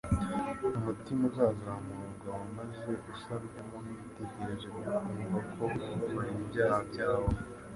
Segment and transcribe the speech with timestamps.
[0.77, 7.29] Umutima uzazamurwa maze usabwemo n'ibitekerezo byo kumva ko wababariwe ibyaha byawo.